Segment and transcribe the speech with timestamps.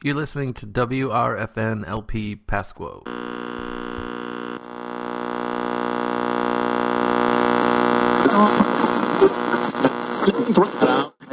[0.00, 3.02] You're listening to WRFN LP Pasquo.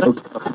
[0.02, 0.55] or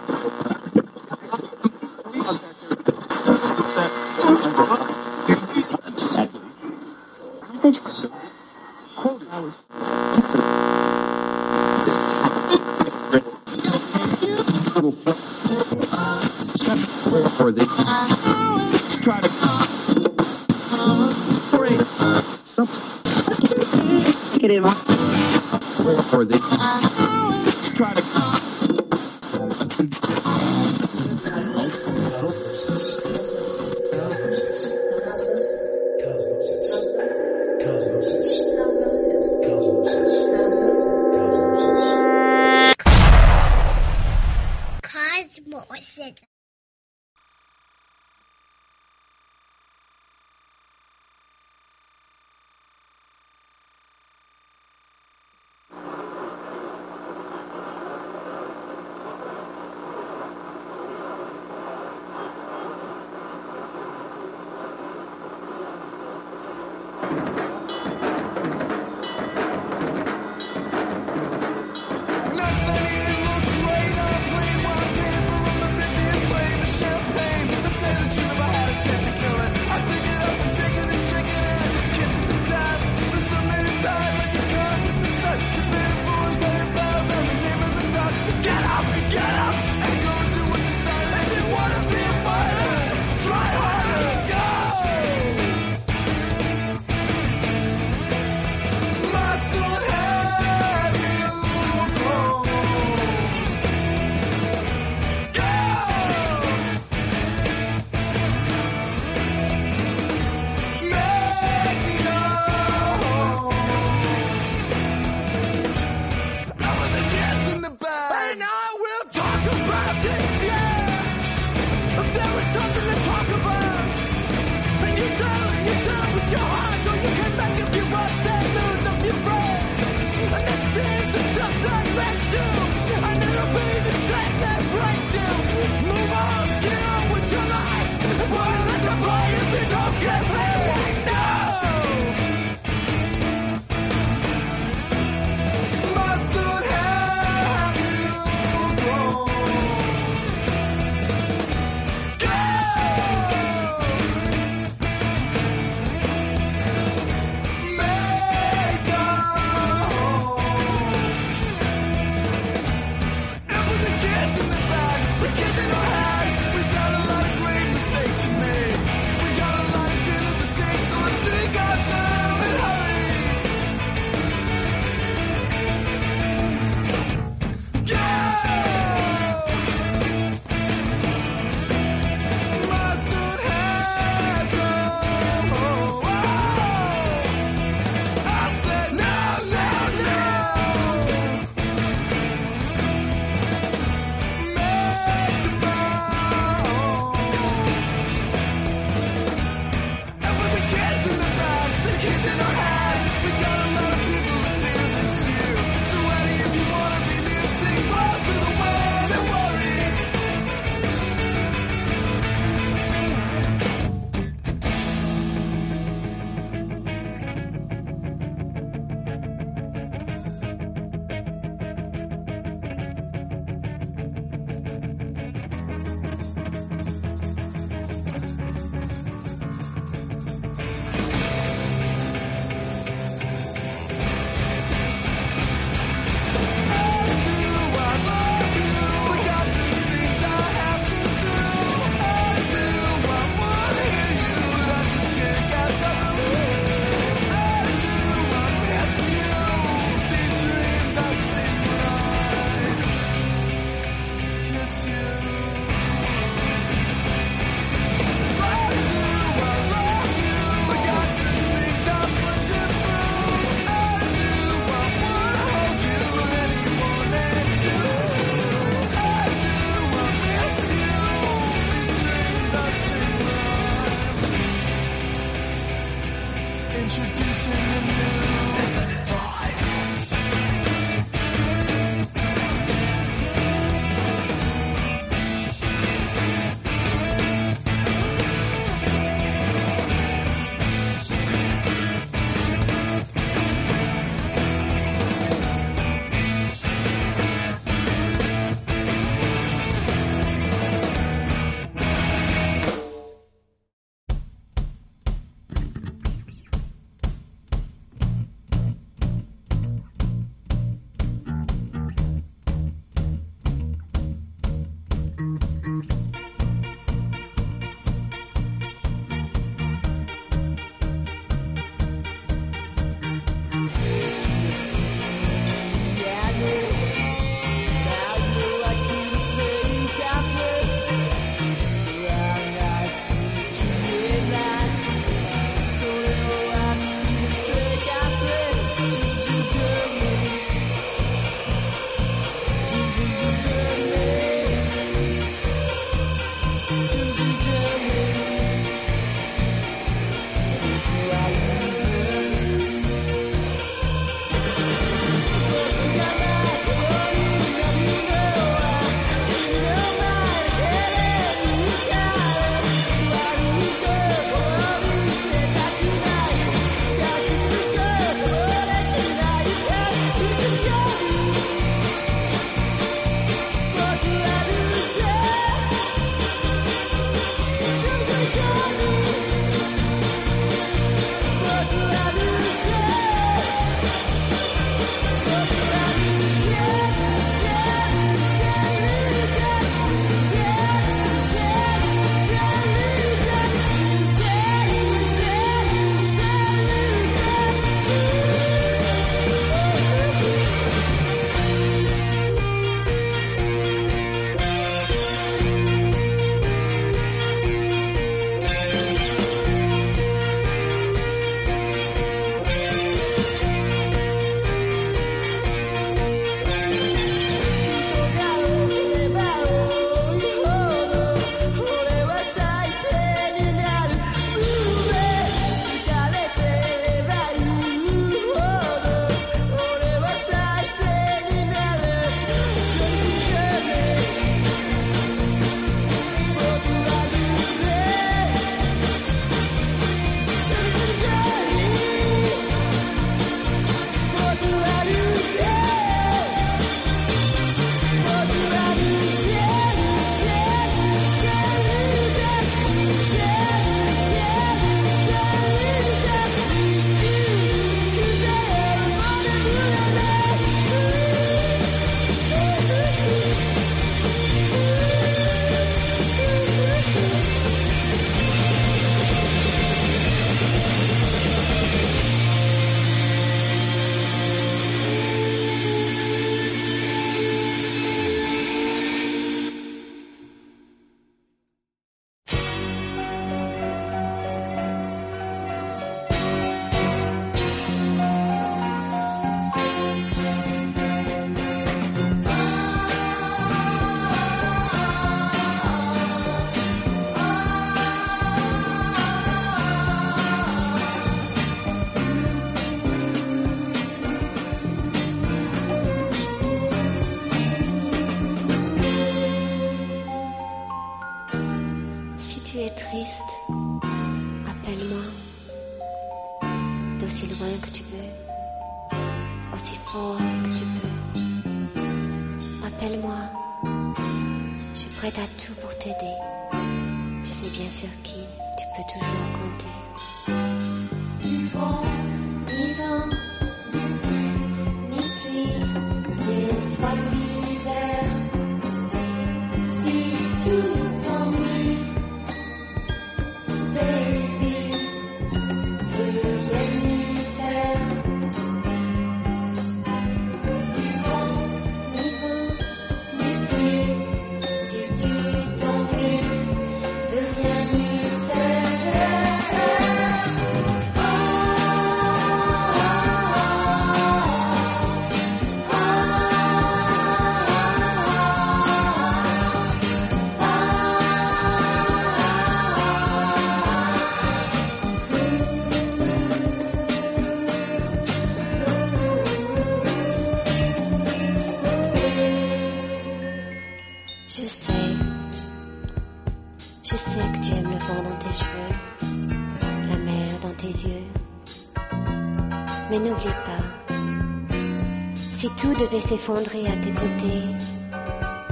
[595.81, 597.43] devait s'effondrer à tes côtés,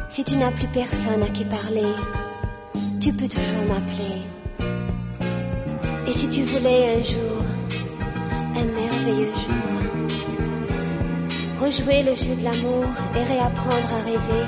[0.09, 1.93] si tu n'as plus personne à qui parler,
[3.01, 4.23] tu peux toujours m'appeler.
[6.07, 7.43] Et si tu voulais un jour,
[8.57, 9.69] un merveilleux jour,
[11.61, 14.47] rejouer le jeu de l'amour et réapprendre à rêver,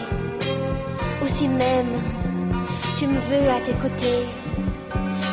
[1.22, 1.92] ou si même
[2.96, 4.24] tu me veux à tes côtés,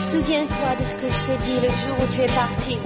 [0.04, 2.78] souviens-toi de ce que je t'ai dit le jour où tu es parti.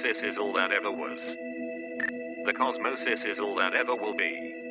[0.00, 1.20] Cosmosis is all that ever was.
[2.46, 4.69] The cosmosis is all that ever will be.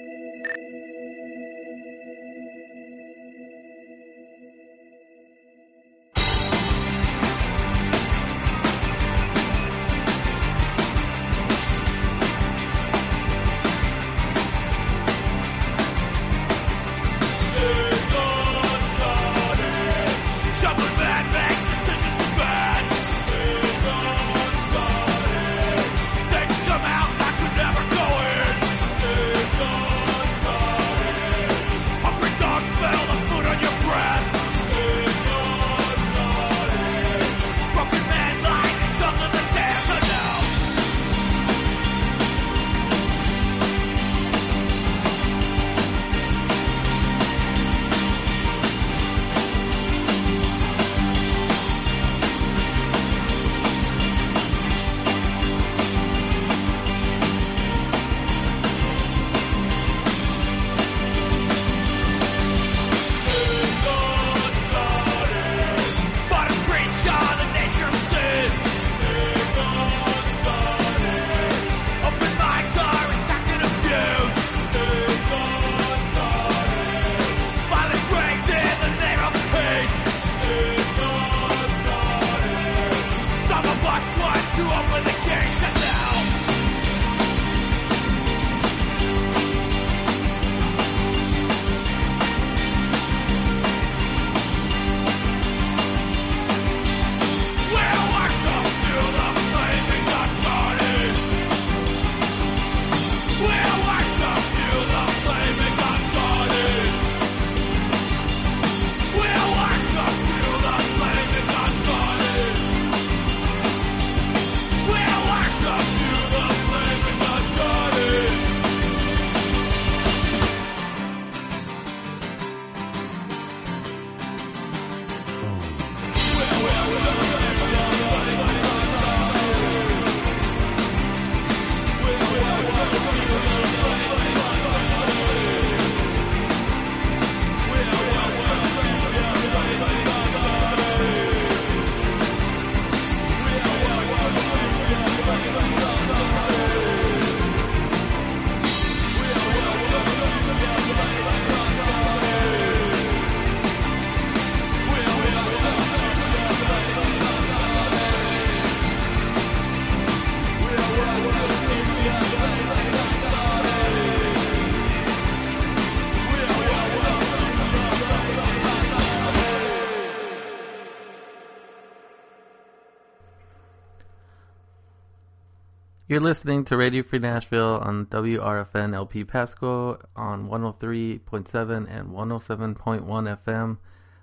[176.09, 183.77] You're listening to Radio Free Nashville on WRFN LP Pasquo on 103.7 and 107.1 FM.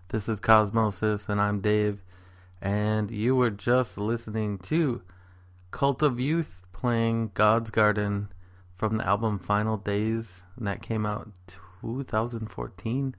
[0.08, 2.02] This is Cosmosis, and I'm Dave.
[2.60, 5.02] And you were just listening to
[5.70, 8.32] Cult of Youth playing God's Garden
[8.74, 11.30] from the album Final Days, and that came out
[11.82, 13.14] 2014.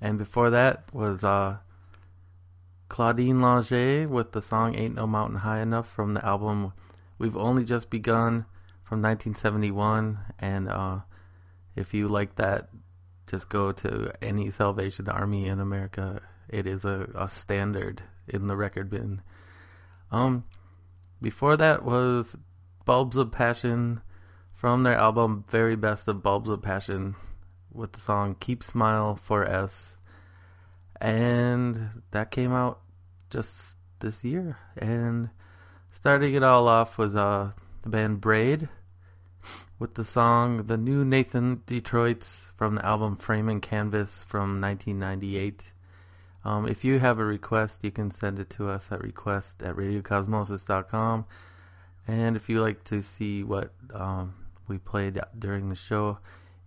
[0.00, 1.58] And before that was uh,
[2.88, 6.72] Claudine Longet with the song Ain't No Mountain High Enough from the album
[7.22, 8.46] We've Only Just Begun
[8.82, 10.18] from 1971.
[10.40, 10.98] And uh,
[11.76, 12.68] if you like that,
[13.28, 16.20] just go to any Salvation Army in America.
[16.48, 19.22] It is a, a standard in the record bin.
[20.10, 20.42] Um,
[21.22, 22.36] before that was
[22.84, 24.00] Bulbs of Passion
[24.52, 27.14] from their album Very Best of Bulbs of Passion
[27.72, 29.96] with the song Keep Smile for S.
[31.00, 32.80] And that came out
[33.30, 33.52] just
[34.00, 34.58] this year.
[34.76, 35.30] And
[35.92, 38.68] starting it all off was uh, the band Braid
[39.78, 45.70] with the song The New Nathan Detroit's from the album Frame and Canvas from 1998.
[46.44, 49.76] Um, if you have a request, you can send it to us at request at
[49.76, 51.24] radiocosmosis.com.
[52.08, 54.34] And if you like to see what um,
[54.66, 56.18] we played during the show,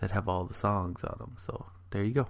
[0.00, 1.36] that have all the songs on them.
[1.38, 2.26] So there you go.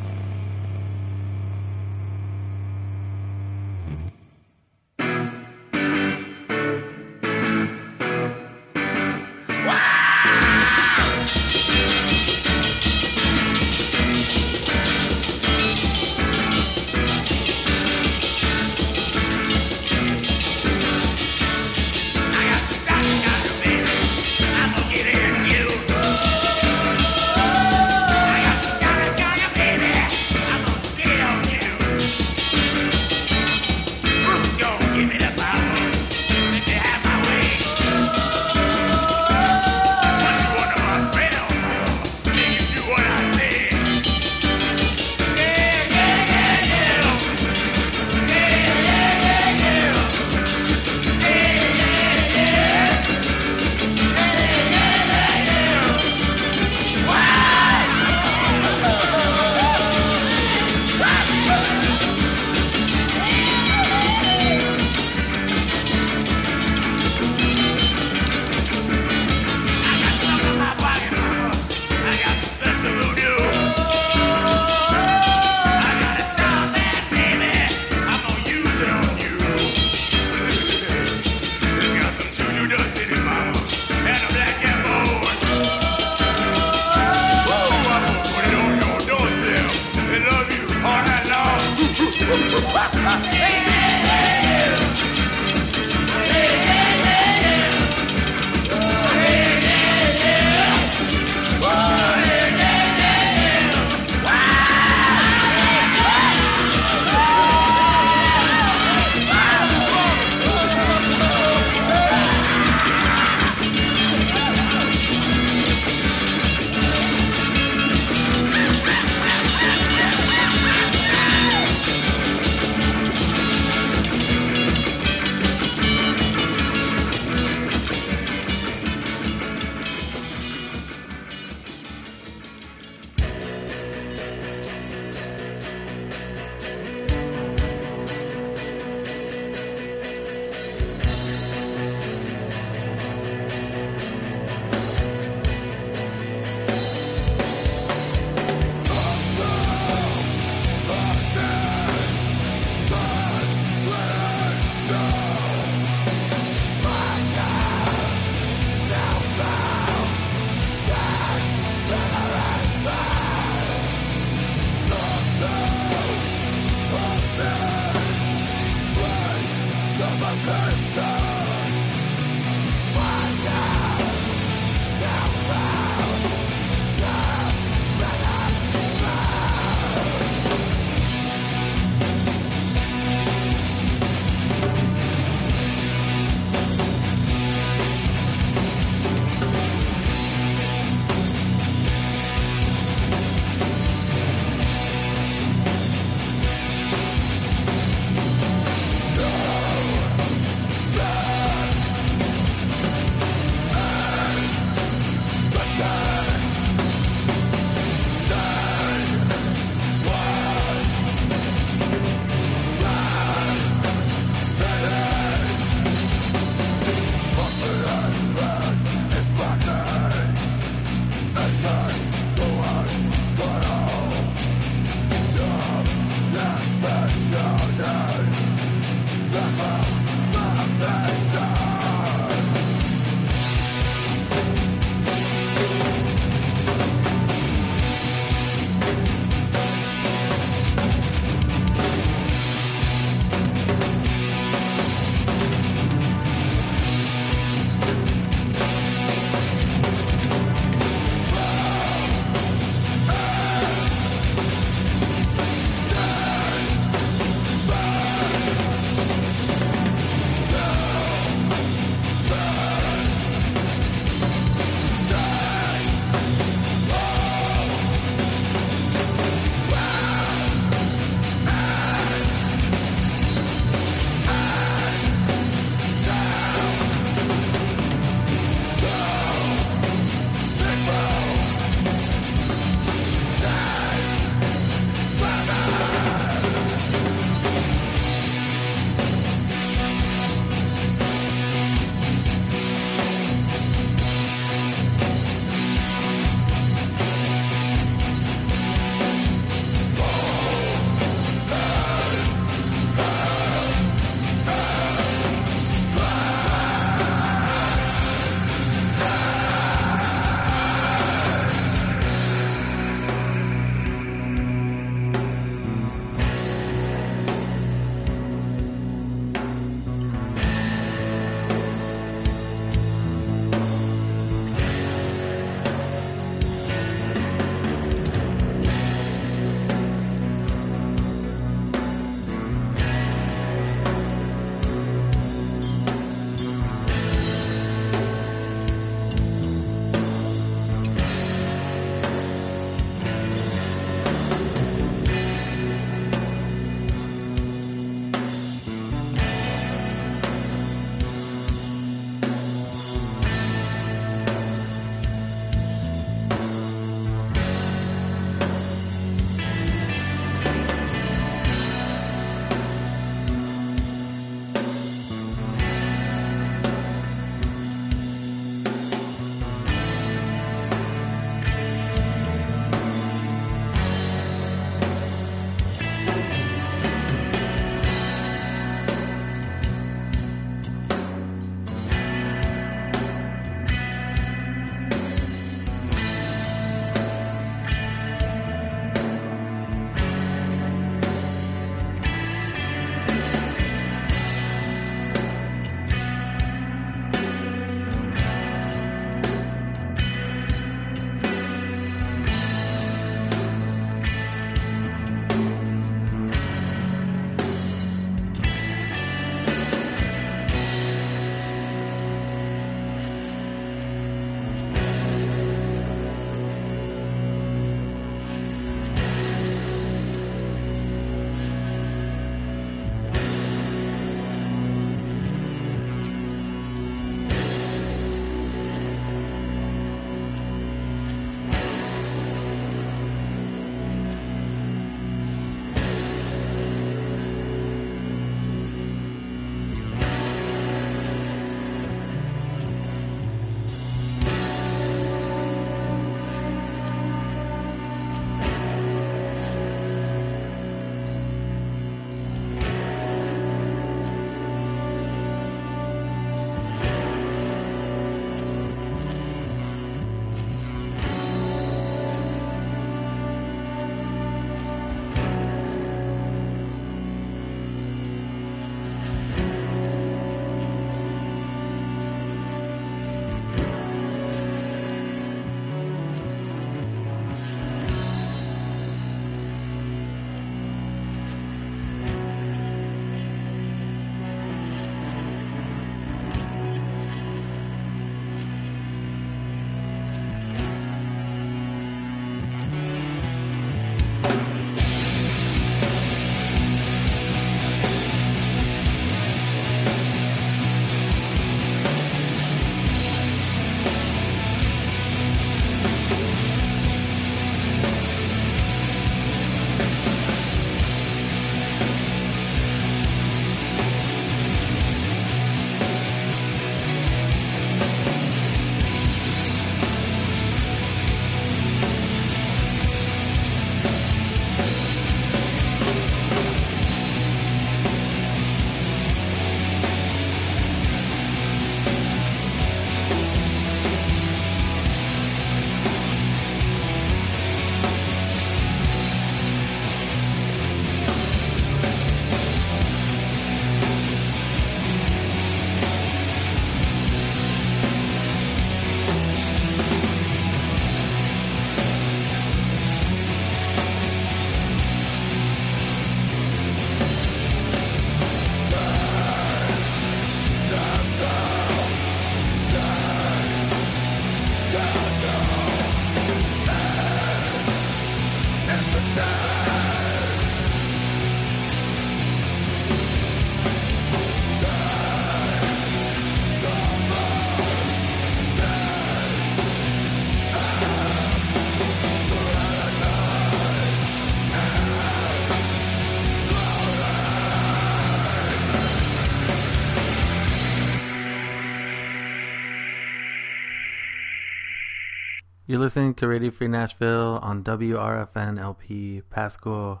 [595.70, 600.00] You're listening to Radio Free Nashville on WRFN LP Pasquo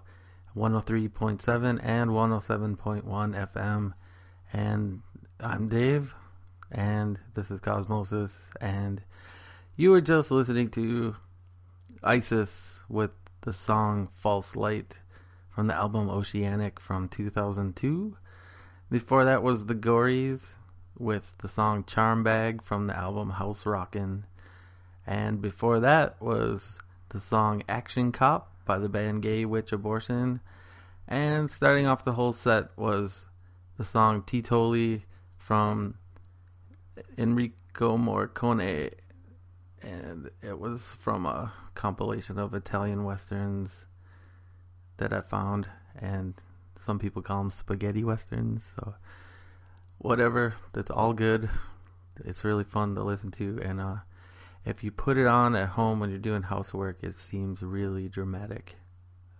[0.56, 3.92] 103.7 and 107.1 FM.
[4.50, 5.02] And
[5.38, 6.14] I'm Dave,
[6.72, 8.38] and this is Cosmosis.
[8.62, 9.02] And
[9.76, 11.16] you were just listening to
[12.02, 13.10] ISIS with
[13.42, 14.94] the song False Light
[15.50, 18.16] from the album Oceanic from 2002.
[18.90, 20.54] Before that was The Gories
[20.98, 24.24] with the song Charm Bag from the album House Rockin'.
[25.08, 30.40] And before that was the song Action Cop by the band Gay Witch Abortion.
[31.08, 33.24] And starting off the whole set was
[33.78, 35.04] the song Titoli
[35.38, 35.94] from
[37.16, 38.92] Enrico Morricone.
[39.80, 43.86] And it was from a compilation of Italian westerns
[44.98, 45.68] that I found.
[45.98, 46.34] And
[46.76, 48.64] some people call them spaghetti westerns.
[48.76, 48.94] So,
[49.96, 50.56] whatever.
[50.74, 51.48] That's all good.
[52.26, 53.58] It's really fun to listen to.
[53.62, 53.96] And, uh,
[54.64, 58.76] if you put it on at home when you're doing housework, it seems really dramatic.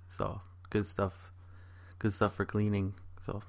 [0.09, 1.33] So, good stuff.
[1.98, 2.94] Good stuff for cleaning.
[3.26, 3.42] So,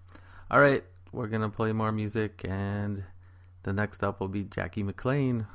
[0.51, 3.03] all right, we're to play more music, and
[3.63, 5.47] the next up will be Jackie McLean.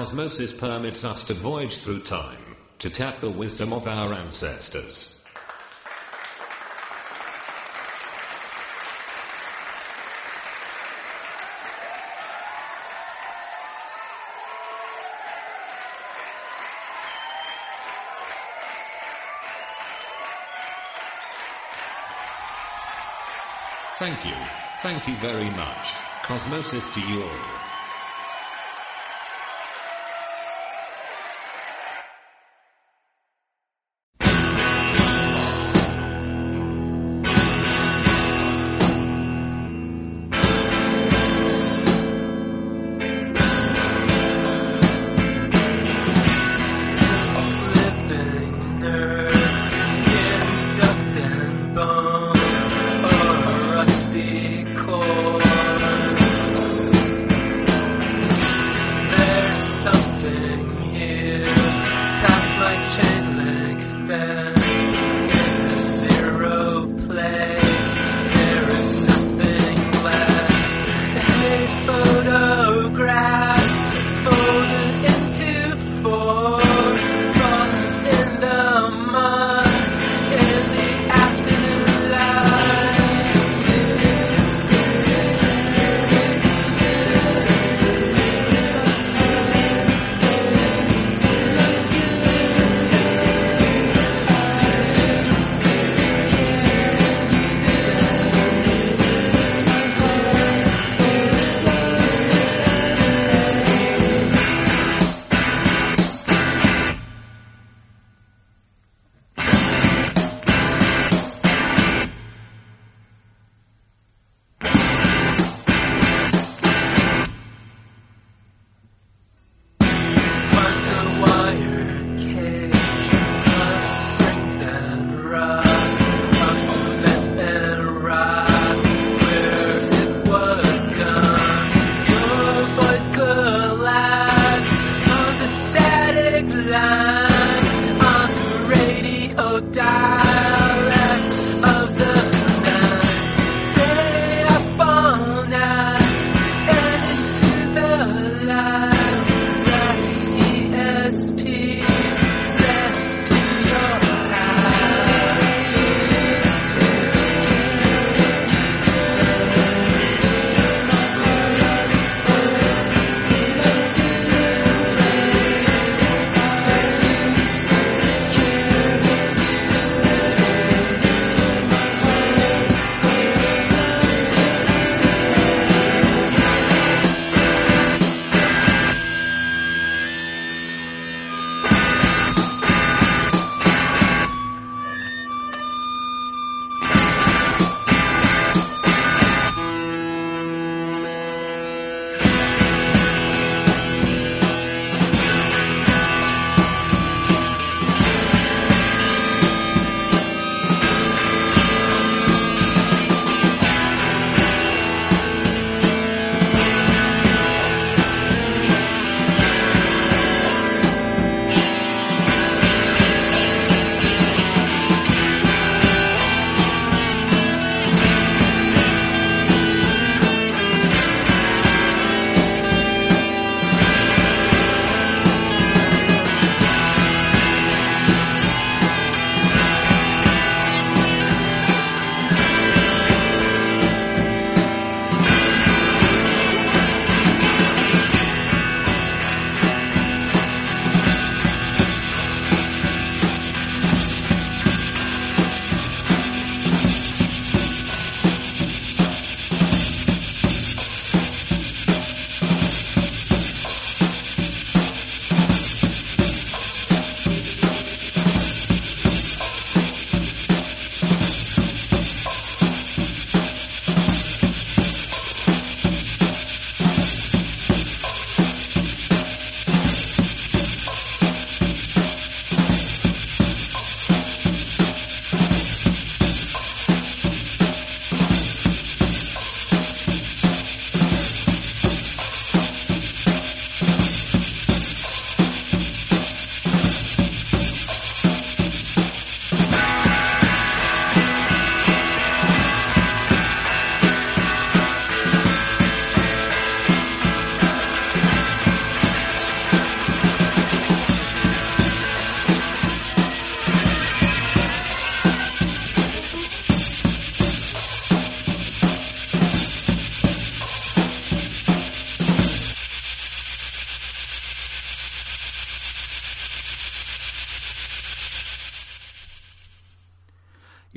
[0.00, 5.22] Cosmosis permits us to voyage through time, to tap the wisdom of our ancestors.
[23.98, 24.32] Thank you.
[24.80, 25.92] Thank you very much.
[26.22, 27.59] Cosmosis to you all.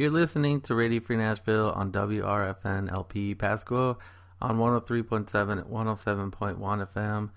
[0.04, 3.96] You're listening to Radio Free Nashville on WRFN LP Pasquo
[4.42, 7.30] on 103.7 107.1 FM.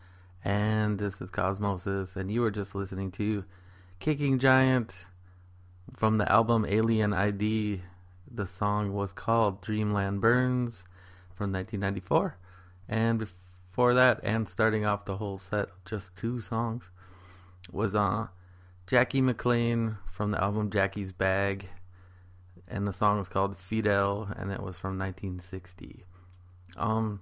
[0.45, 2.17] And this is Cosmosis.
[2.17, 3.45] And you were just listening to
[4.01, 4.93] Kicking Giant
[5.95, 7.83] from the album Alien ID.
[8.29, 10.83] The song was called Dreamland Burns
[11.37, 12.37] from 1994.
[12.89, 16.91] And before that, and starting off the whole set just two songs,
[17.71, 18.27] was uh,
[18.89, 21.69] Jackie McLean from the album Jackie's Bag
[22.69, 26.05] and the song was called Fidel, and it was from 1960.
[26.77, 27.21] Um,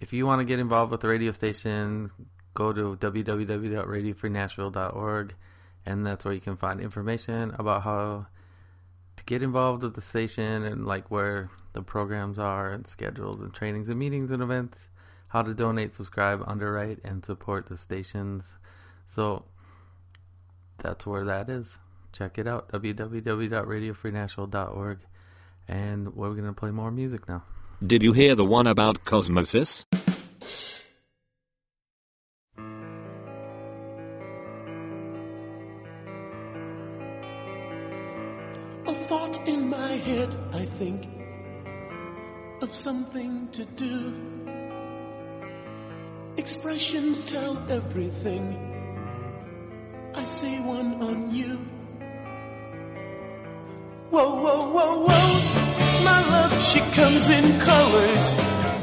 [0.00, 2.10] if you want to get involved with the radio station,
[2.54, 5.34] go to www.radiofreenashville.org,
[5.86, 8.26] and that's where you can find information about how
[9.16, 13.52] to get involved with the station and like where the programs are and schedules and
[13.54, 14.88] trainings and meetings and events,
[15.28, 18.54] how to donate, subscribe, underwrite, and support the stations.
[19.06, 19.44] So
[20.78, 21.78] that's where that is
[22.12, 24.98] check it out www.radiofreenashville.org
[25.68, 27.42] and we're going to play more music now
[27.84, 29.84] Did you hear the one about Cosmosis?
[38.86, 41.08] A thought in my head, I think,
[42.62, 44.14] of something to do.
[46.36, 48.44] Expressions tell everything.
[50.14, 51.58] I see one on you.
[54.12, 56.04] Whoa, whoa, whoa, whoa.
[56.04, 58.34] My love, she comes in colors.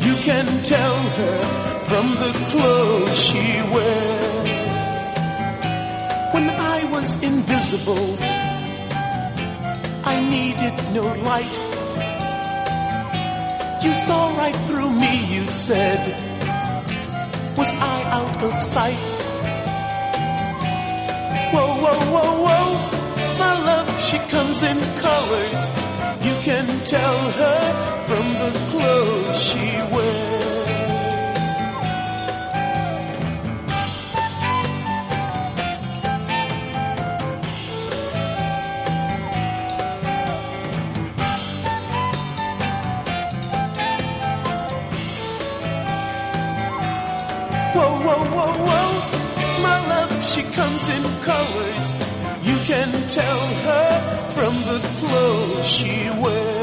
[0.02, 1.38] You can tell her
[1.88, 5.08] from the clothes she wears.
[6.34, 8.18] When I was invisible,
[10.04, 11.58] I needed no light.
[13.84, 16.08] You saw right through me, you said.
[17.56, 18.98] Was I out of sight?
[21.54, 22.98] Whoa, whoa, whoa, whoa.
[23.38, 23.69] My
[24.10, 25.70] she comes in colors.
[26.26, 27.62] You can tell her
[28.08, 30.50] from the clothes she wears.
[47.76, 49.62] Whoa, whoa, whoa, whoa.
[49.62, 51.86] My love, she comes in colors.
[52.50, 53.89] You can tell her
[55.70, 56.59] she will.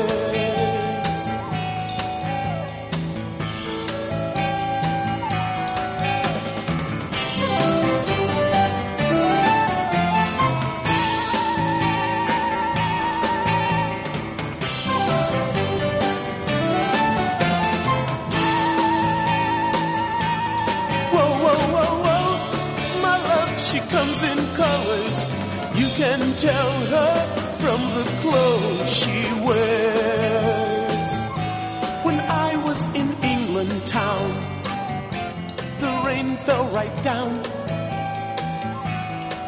[36.87, 37.33] Right down.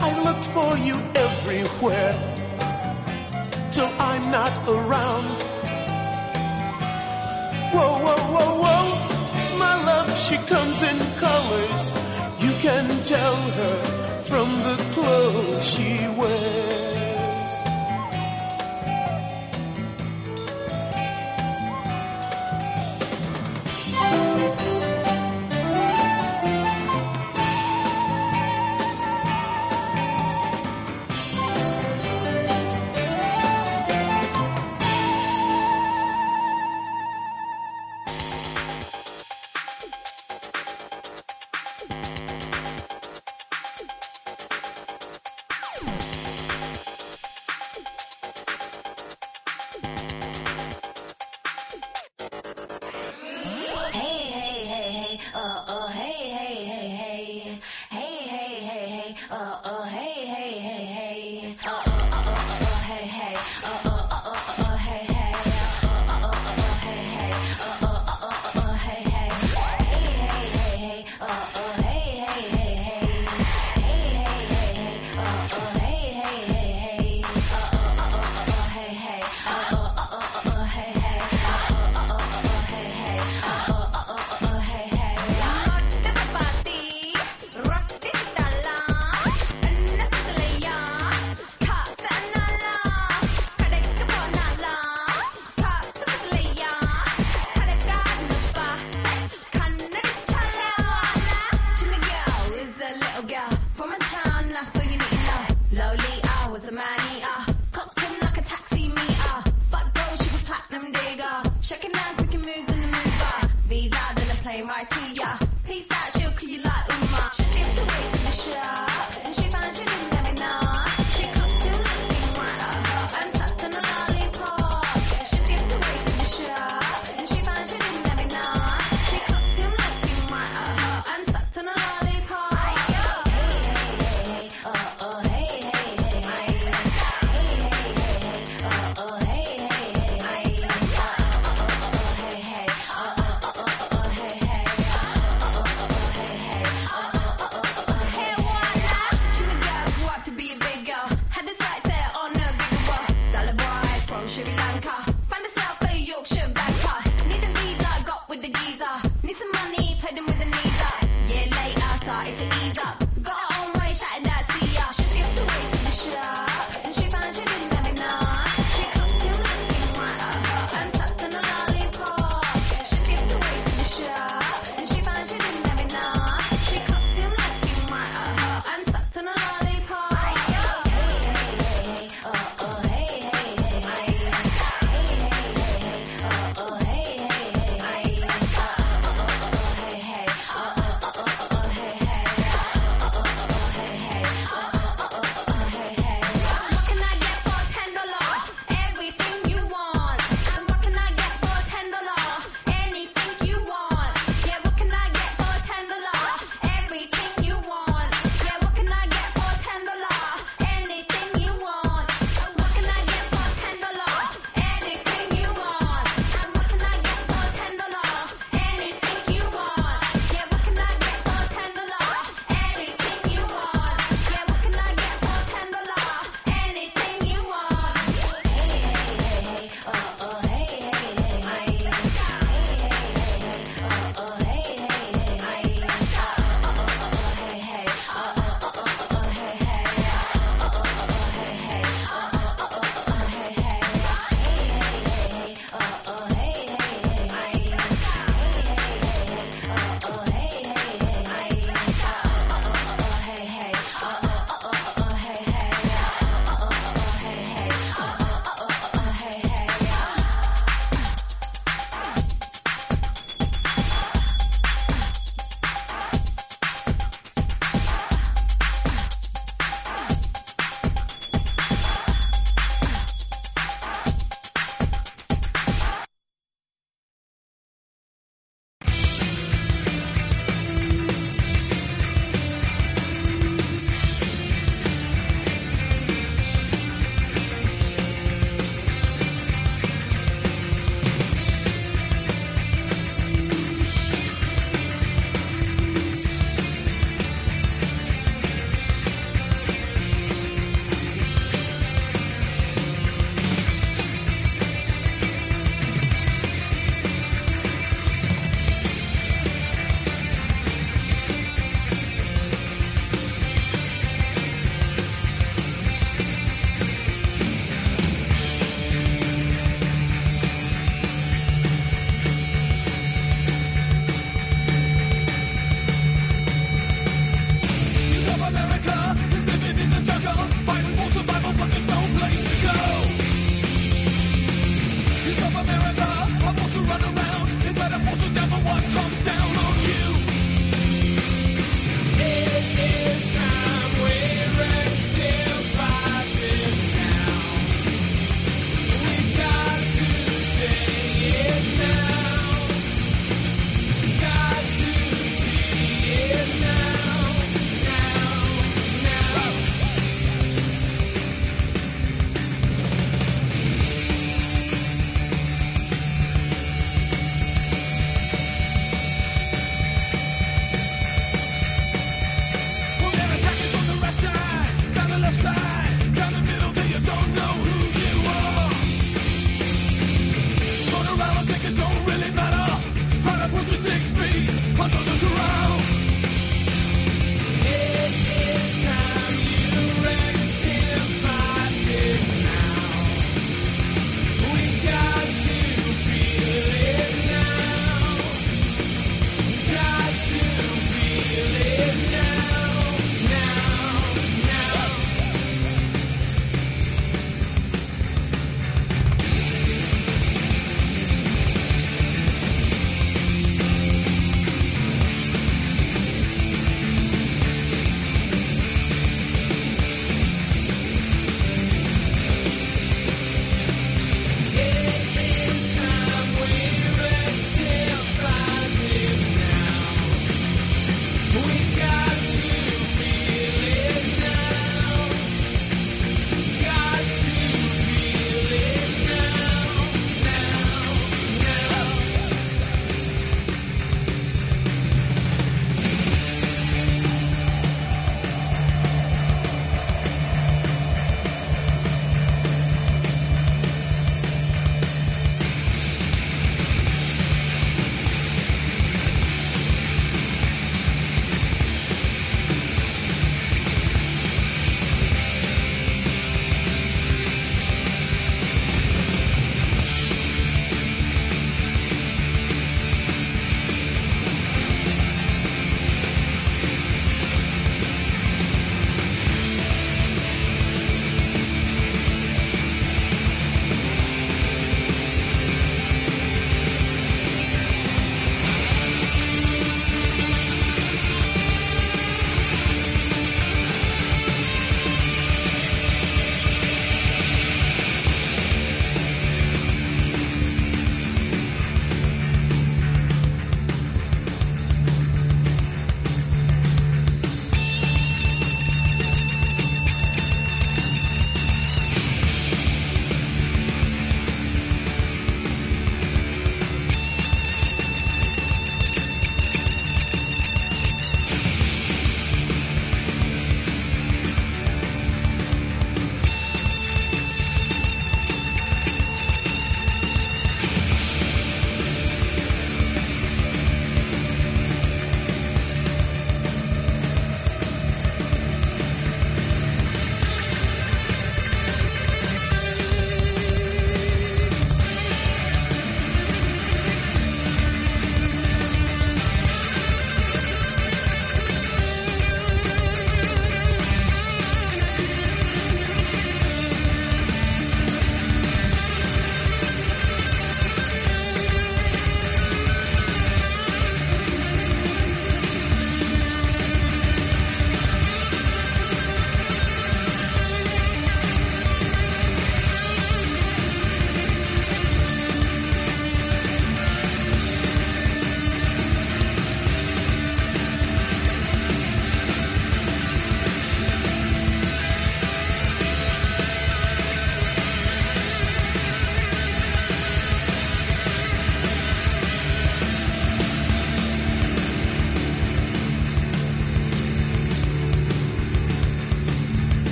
[0.00, 2.14] I looked for you everywhere
[3.70, 5.26] till I'm not around.
[7.72, 9.58] Whoa, whoa, whoa, whoa.
[9.58, 11.82] My love, she comes in colors.
[12.40, 13.76] You can tell her
[14.24, 17.11] from the clothes she wears.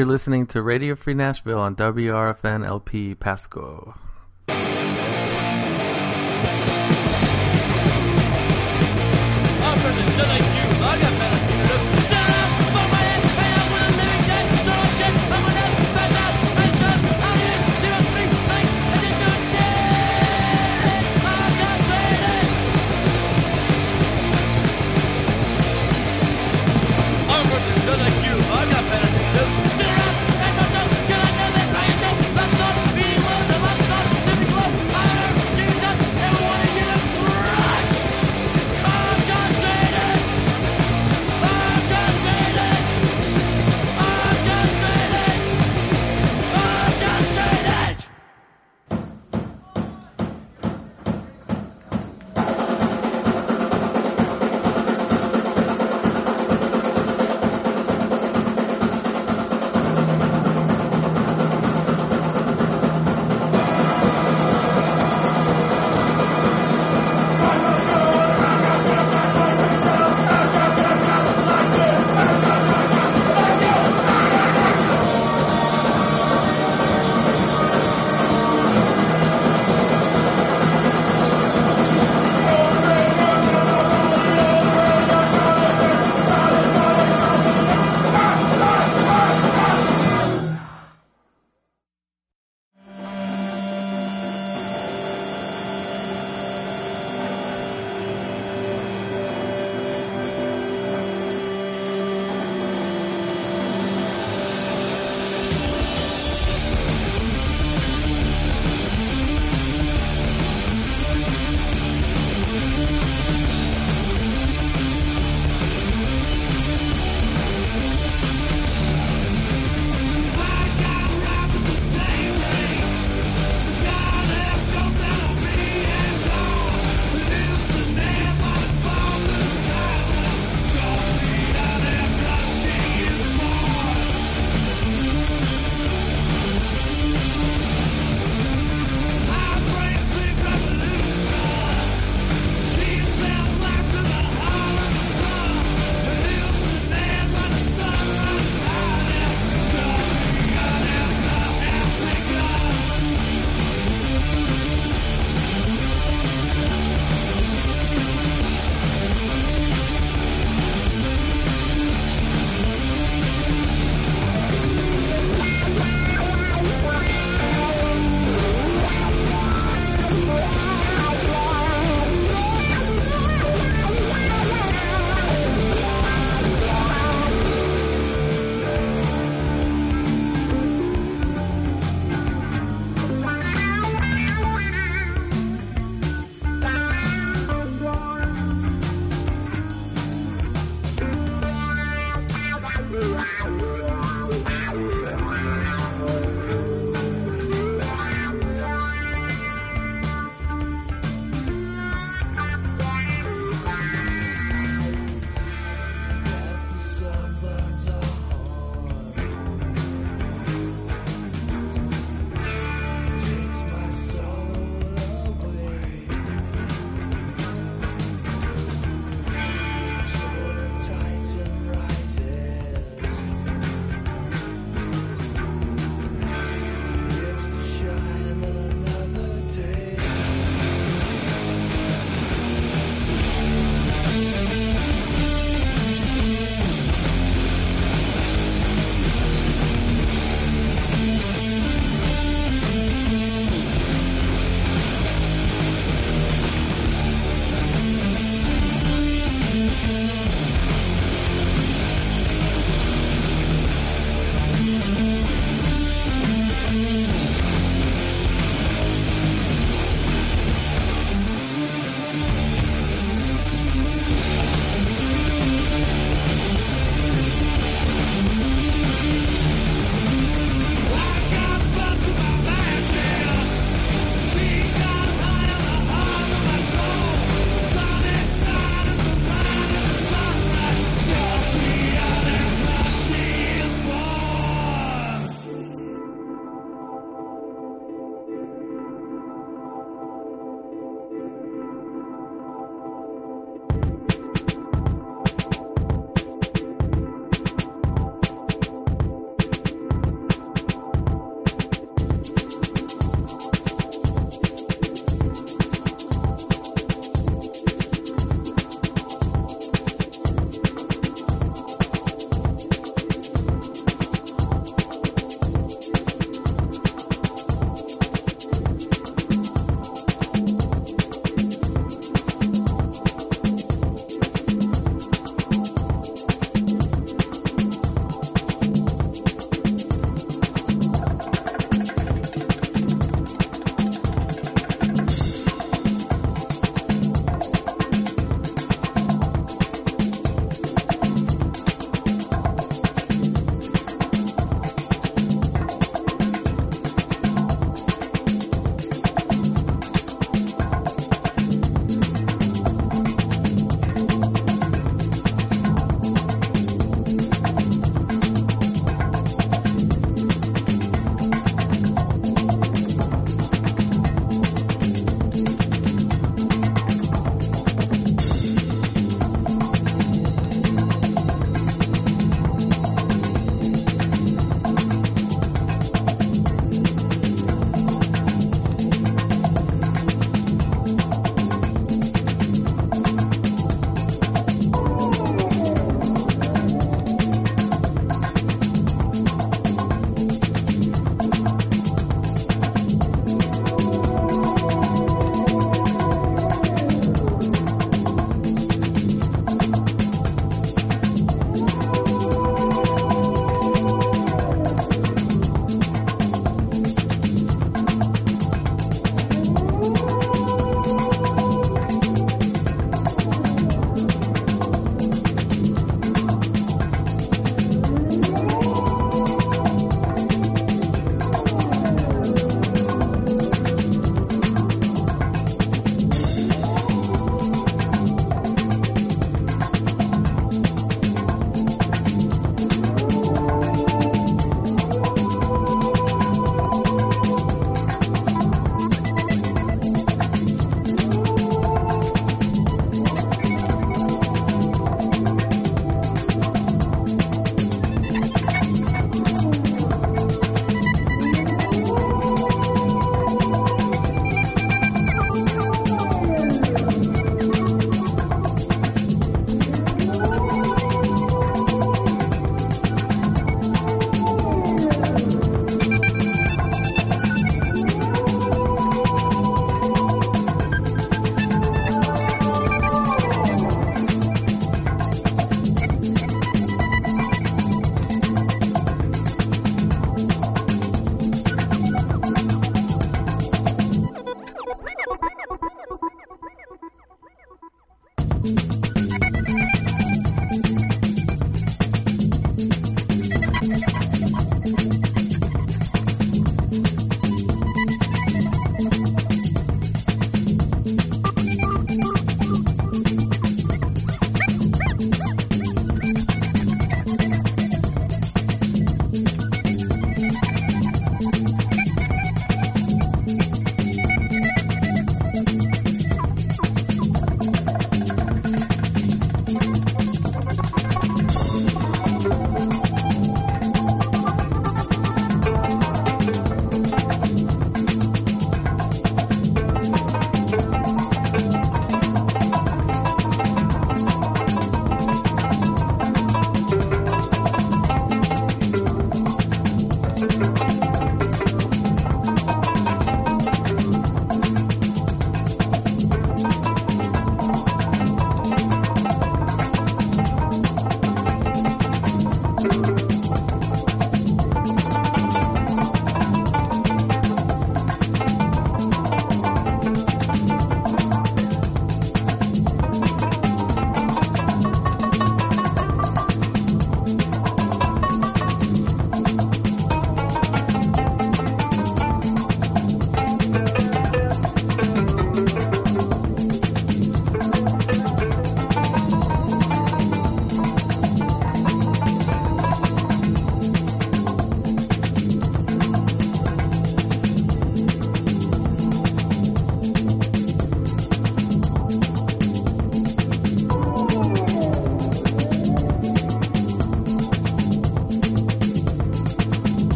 [0.00, 3.98] You're listening to Radio Free Nashville on WRFN LP Pasquo.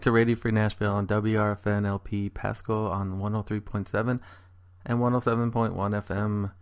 [0.00, 4.18] Listening to Radio Free Nashville on WRFN LP Pasquo on 103.7
[4.86, 6.52] and 107.1 FM.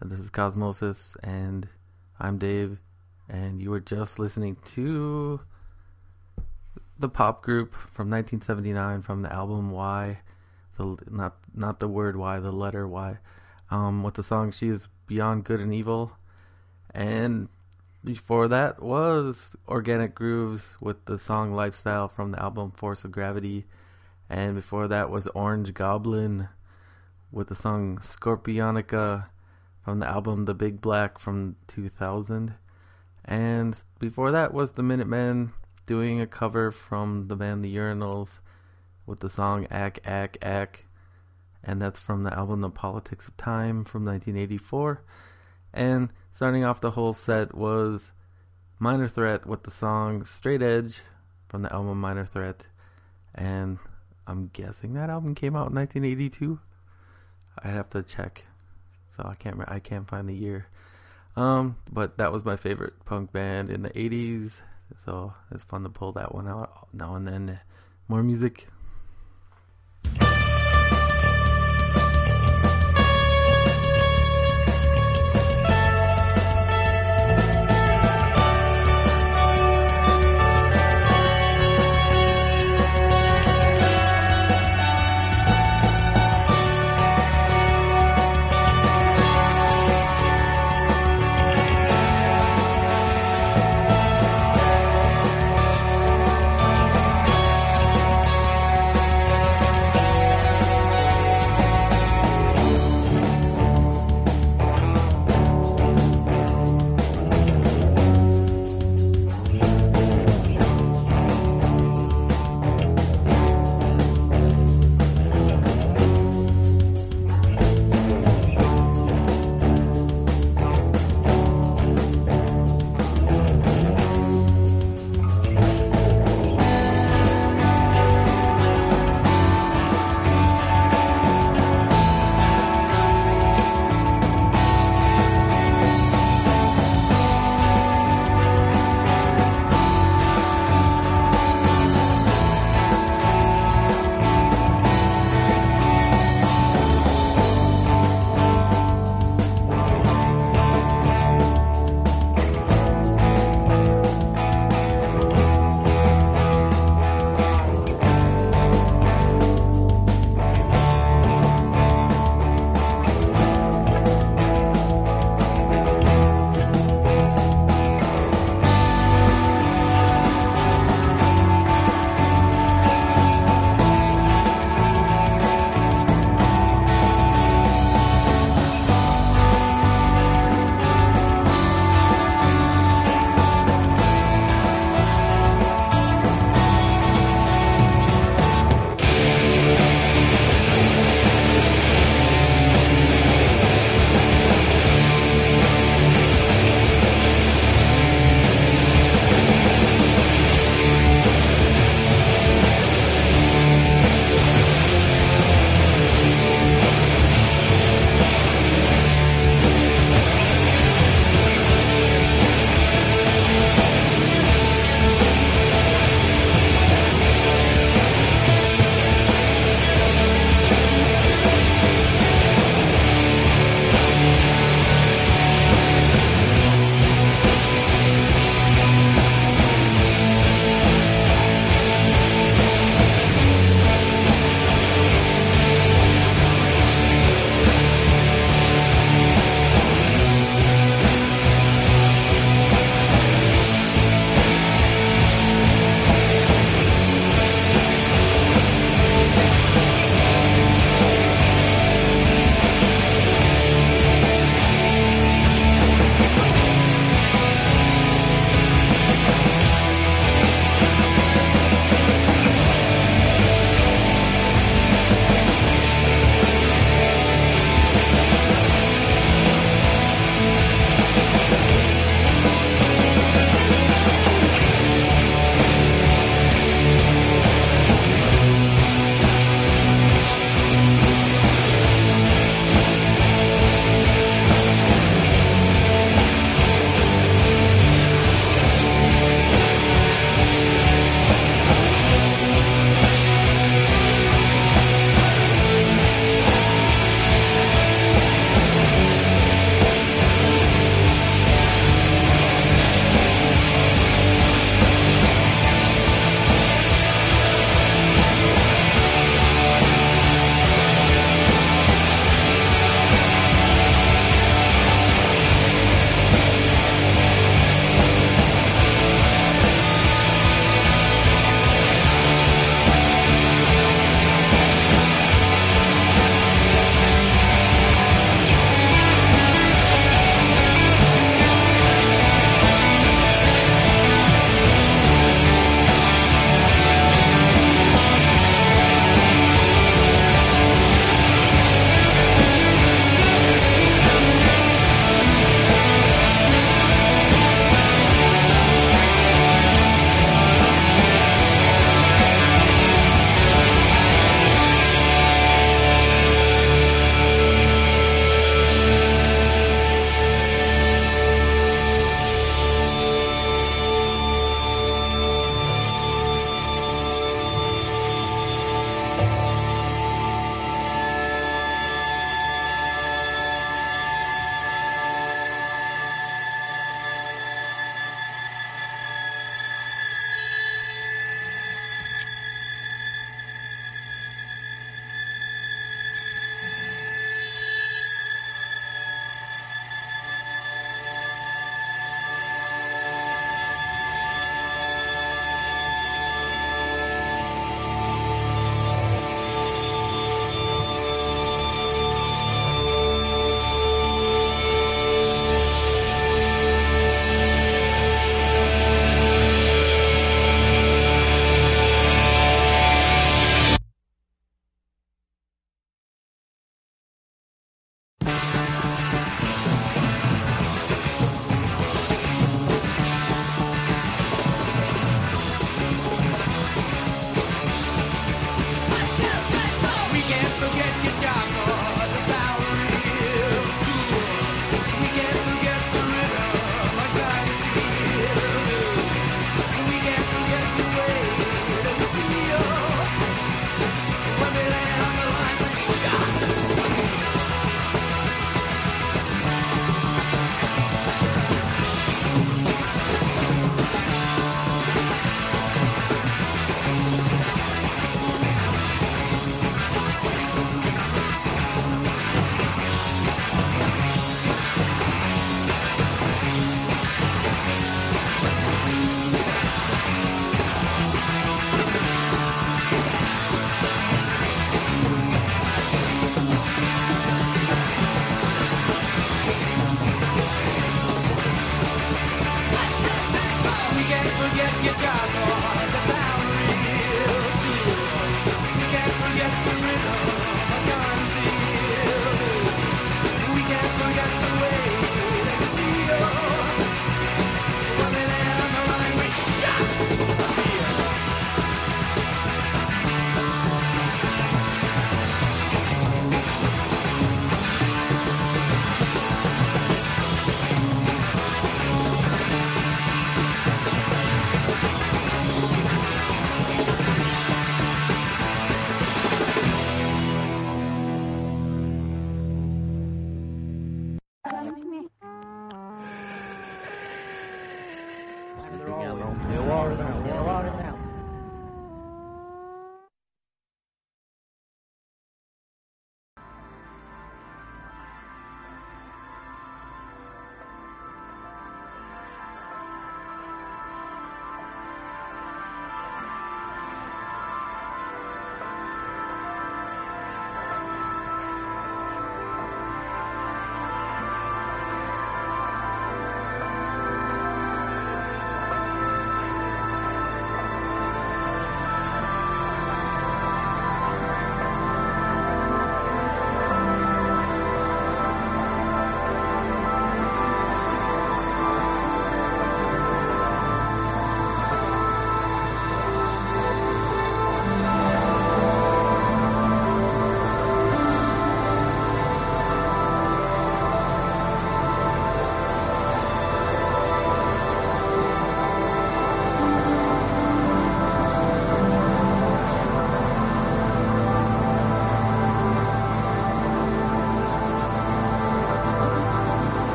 [0.00, 1.68] And this is Cosmosis, and
[2.18, 2.80] I'm Dave,
[3.28, 5.42] and you were just listening to
[6.98, 10.18] the pop group from 1979 from the album Y,
[10.76, 13.18] the not not the word Why, the letter Y,
[13.70, 16.18] um, with the song "She Is Beyond Good and Evil,"
[16.92, 17.48] and
[18.04, 23.66] before that was Organic Grooves with the song Lifestyle from the album Force of Gravity.
[24.30, 26.48] And before that was Orange Goblin
[27.32, 29.26] with the song Scorpionica
[29.82, 32.54] from the album The Big Black from 2000.
[33.24, 35.52] And before that was the Minutemen
[35.86, 38.38] doing a cover from the band The Urinals
[39.06, 40.84] with the song Ack Ack Ack.
[41.64, 45.02] And that's from the album The Politics of Time from 1984.
[45.74, 48.12] And starting off the whole set was
[48.78, 51.02] Minor Threat with the song Straight Edge
[51.48, 52.66] from the album Minor Threat.
[53.34, 53.78] And
[54.26, 56.60] I'm guessing that album came out in 1982.
[57.62, 58.44] I'd have to check.
[59.16, 60.66] So I can't I can't find the year.
[61.36, 64.60] Um, but that was my favorite punk band in the 80s.
[64.96, 67.60] So it's fun to pull that one out now and then.
[68.10, 68.68] More music.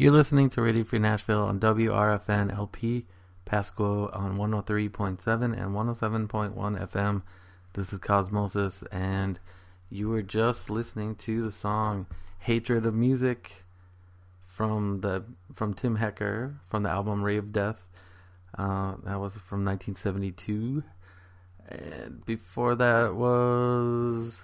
[0.00, 3.04] You're listening to Radio Free Nashville on WRFN LP,
[3.44, 6.54] Pasquo on 103.7 and 107.1
[6.88, 7.20] FM.
[7.74, 9.38] This is Cosmosis, and
[9.90, 12.06] you were just listening to the song
[12.38, 13.62] "Hatred of Music"
[14.46, 15.22] from the
[15.52, 17.82] from Tim Hecker from the album "Ravedeath."
[18.56, 20.82] Uh, that was from 1972,
[21.68, 24.40] and before that was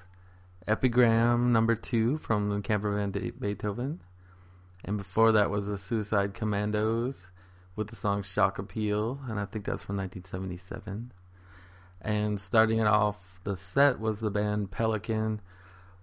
[0.69, 4.01] "Epigram" number two from Camper Van Beethoven.
[4.87, 7.27] And before that was the Suicide Commandos
[7.75, 11.11] with the song Shock Appeal, and I think that's from 1977.
[12.01, 15.41] And starting it off the set was the band Pelican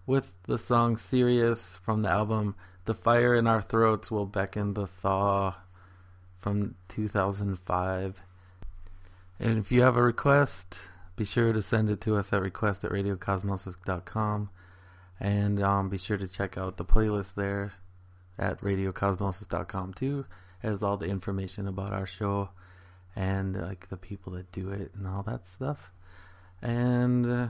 [0.06, 4.86] with the song Sirius from the album The Fire in Our Throats Will Beckon the
[4.86, 5.56] Thaw
[6.38, 8.22] from 2005.
[9.40, 12.84] And if you have a request, be sure to send it to us at request
[12.84, 14.50] at radiocosmosis.com.
[15.22, 17.72] And um, be sure to check out the playlist there
[18.38, 20.26] at radiocosmosis.com too.
[20.60, 22.50] Has all the information about our show
[23.16, 25.92] and like the people that do it and all that stuff.
[26.62, 27.48] And uh,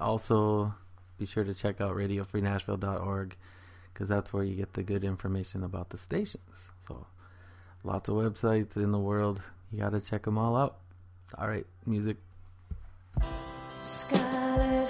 [0.00, 0.74] also
[1.18, 3.36] be sure to check out radiofreenashville.org
[3.92, 6.68] because that's where you get the good information about the stations.
[6.86, 7.06] So
[7.82, 9.42] lots of websites in the world.
[9.72, 10.78] You got to check them all out.
[11.36, 11.66] All right.
[11.86, 12.16] Music.
[13.82, 14.87] Scarlet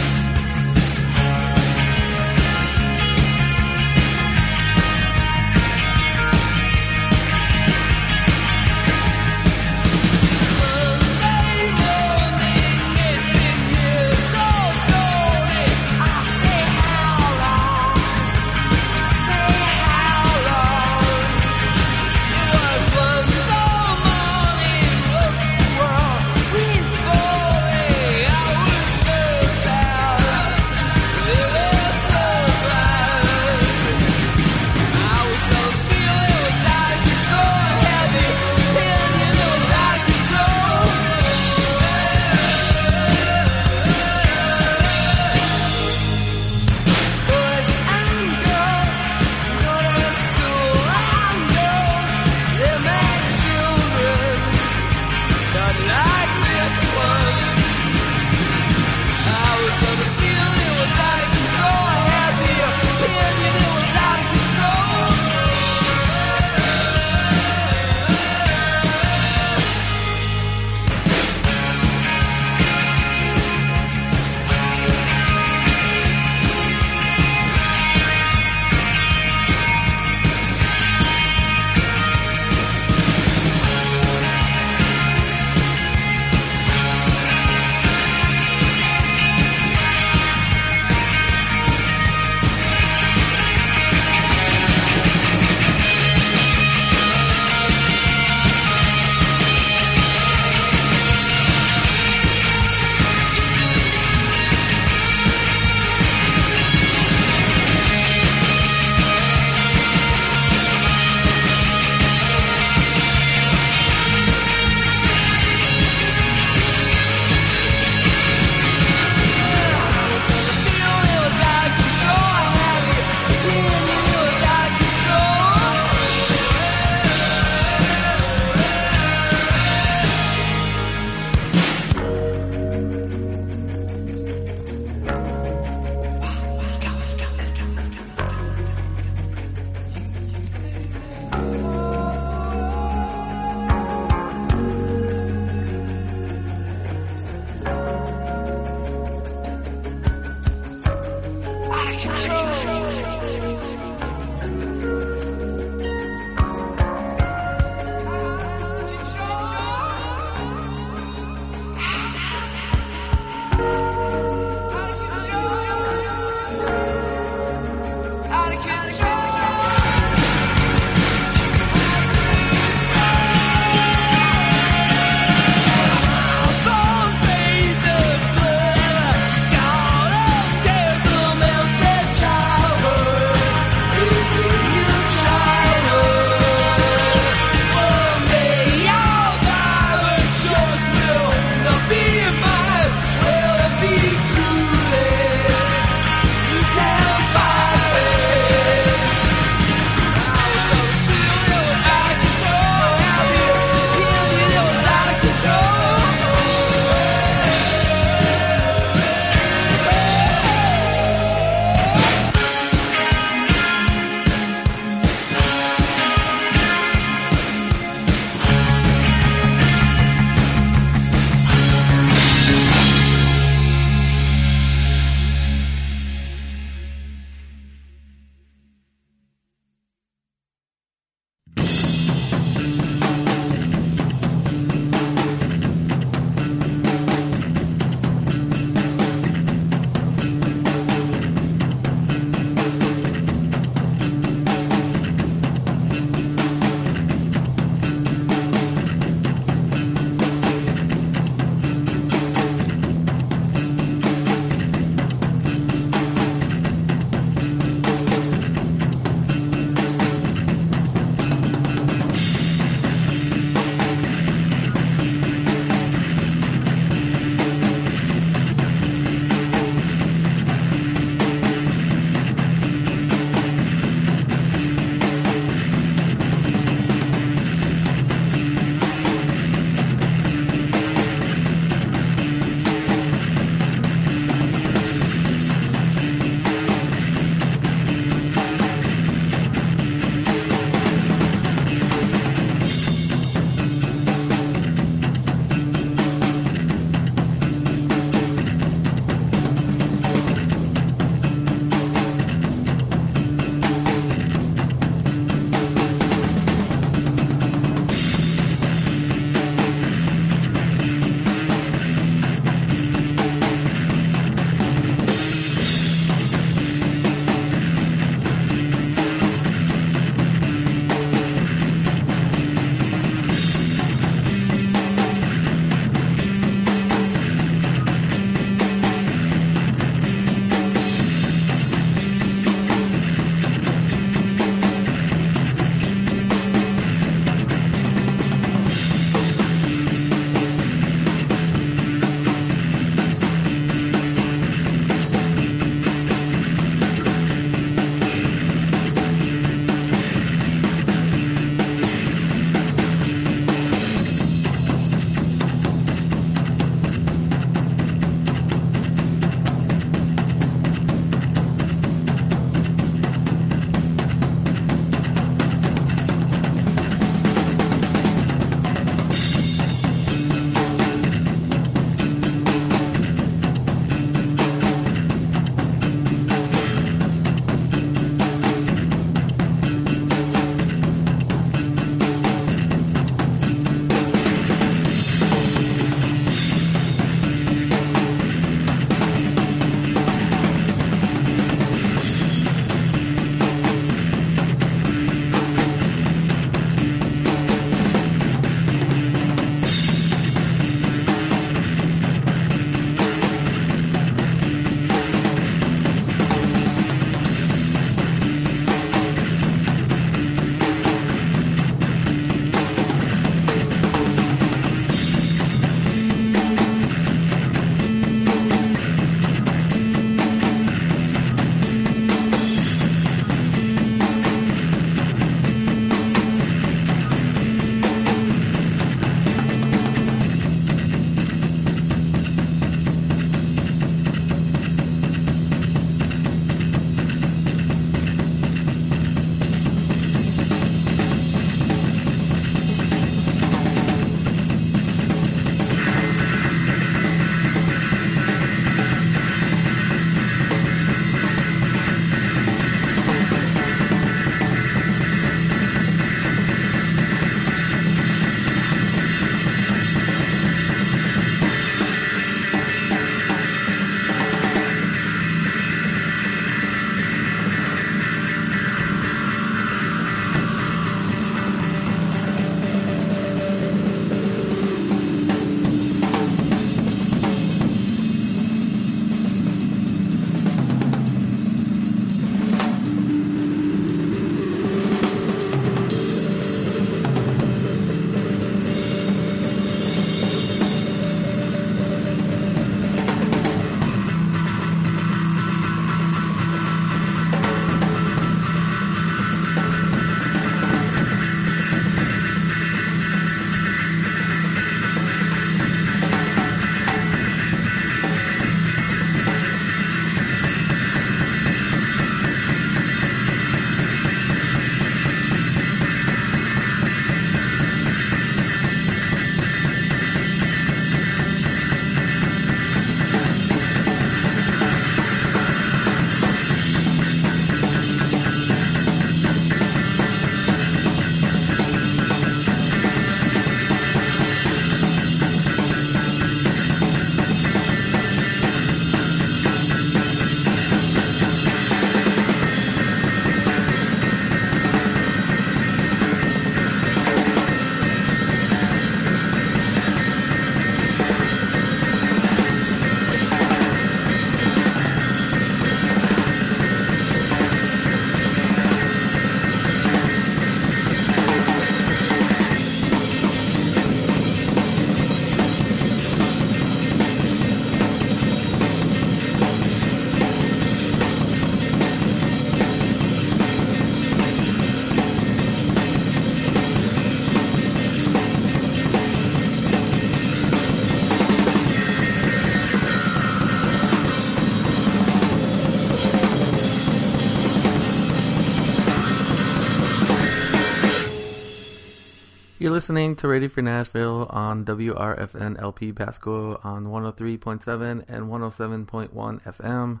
[592.72, 599.10] You're listening to Radio Free Nashville on WRFN LP Pasquo on 103.7 and 107.1
[599.42, 600.00] FM.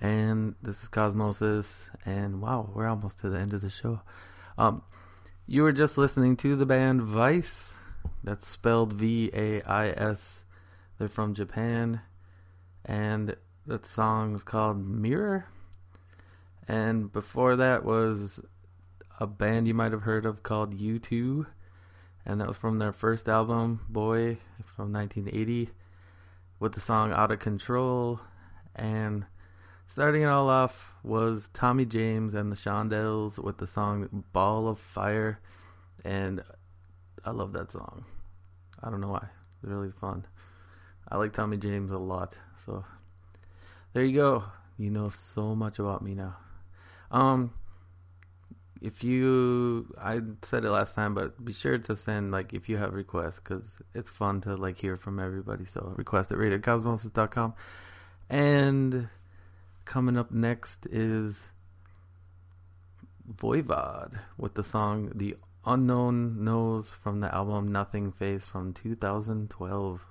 [0.00, 1.90] And this is Cosmosis.
[2.04, 4.00] And wow, we're almost to the end of the show.
[4.58, 4.82] Um,
[5.46, 7.74] you were just listening to the band Vice.
[8.24, 10.42] That's spelled V A I S.
[10.98, 12.00] They're from Japan.
[12.84, 13.36] And
[13.68, 15.46] that song is called Mirror.
[16.66, 18.40] And before that was
[19.20, 21.46] a band you might have heard of called U2.
[22.26, 25.70] And that was from their first album, Boy, from 1980,
[26.58, 28.20] with the song Out of Control.
[28.74, 29.26] And
[29.86, 34.78] starting it all off was Tommy James and the Shondells with the song Ball of
[34.78, 35.38] Fire.
[36.04, 36.42] And
[37.24, 38.04] I love that song.
[38.82, 39.28] I don't know why.
[39.62, 40.26] It's really fun.
[41.08, 42.36] I like Tommy James a lot.
[42.64, 42.84] So
[43.92, 44.44] there you go.
[44.78, 46.36] You know so much about me now.
[47.10, 47.52] Um,
[48.84, 52.76] if you, I said it last time, but be sure to send like if you
[52.76, 55.64] have requests because it's fun to like hear from everybody.
[55.64, 57.54] So request at radiocosmosis.com.
[58.28, 59.08] And
[59.86, 61.44] coming up next is
[63.26, 70.04] Voivod with the song "The Unknown Knows" from the album Nothingface from 2012.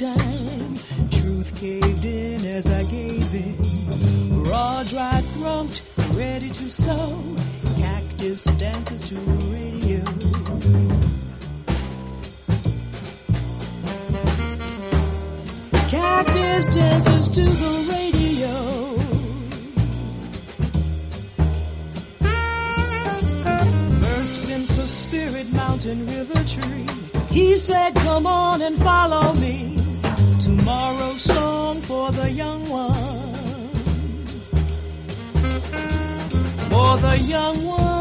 [0.00, 0.74] Springtime.
[1.10, 4.42] Truth caved in as I gave in.
[4.44, 5.82] Raw, dry throat,
[6.14, 7.36] ready to sow.
[7.78, 10.02] Cactus dances to the radio.
[15.88, 18.54] Cactus dances to the radio.
[24.00, 26.86] First glimpse of Spirit Mountain River Tree.
[27.30, 29.69] He said, Come on and follow me.
[31.20, 34.48] Song for the young ones.
[36.70, 37.99] For the young ones.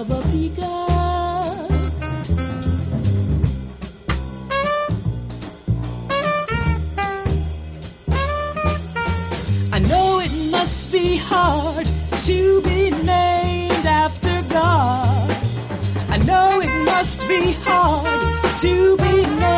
[0.00, 1.70] Of a peacock.
[9.72, 11.86] I know it must be hard
[12.26, 15.30] to be named after God.
[16.10, 19.55] I know it must be hard to be named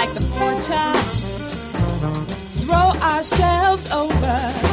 [0.00, 1.52] like the four tops,
[2.64, 4.69] throw ourselves over.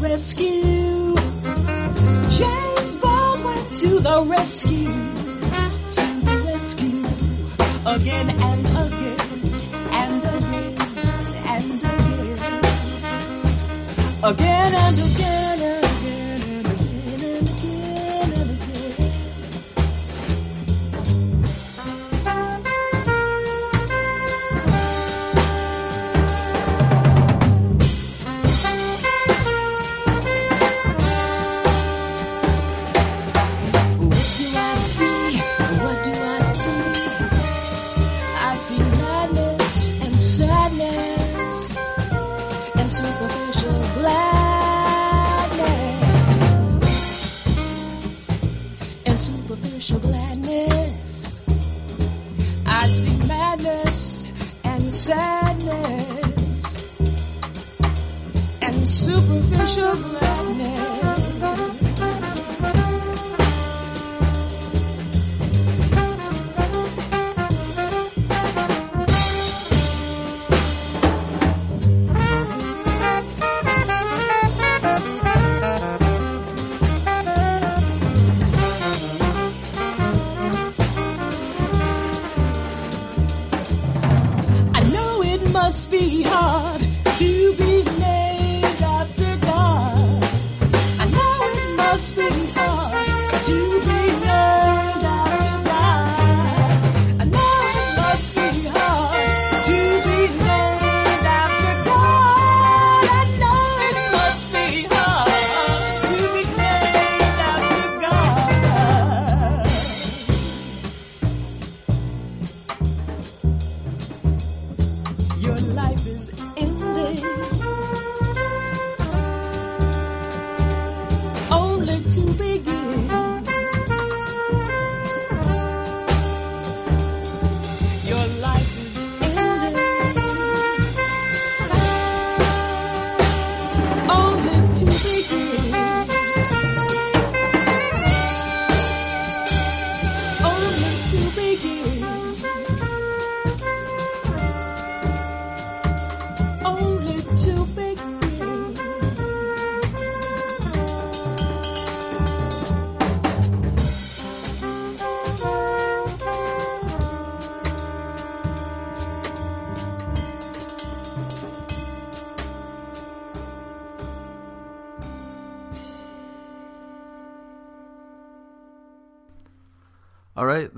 [0.00, 1.14] rescue.
[2.30, 4.88] James Baldwin to the rescue,
[5.94, 7.04] to the rescue,
[7.86, 9.20] again and again,
[9.92, 10.76] and again,
[11.46, 12.38] and again,
[14.24, 15.19] again and again.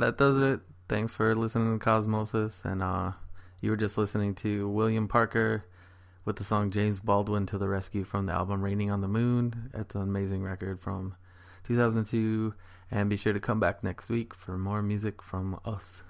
[0.02, 0.60] that does it.
[0.88, 2.64] Thanks for listening to Cosmosis.
[2.64, 3.12] And uh,
[3.60, 5.64] you were just listening to William Parker
[6.24, 9.70] with the song James Baldwin to the Rescue from the album Raining on the Moon.
[9.72, 11.14] That's an amazing record from
[11.68, 12.52] 2002.
[12.90, 16.02] And be sure to come back next week for more music from us.